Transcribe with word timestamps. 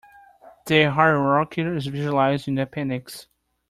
The 0.65 0.85
hierarchy 0.89 1.61
is 1.61 1.85
visualized 1.85 2.47
in 2.47 2.55
the 2.55 2.63
appendix. 2.63 3.27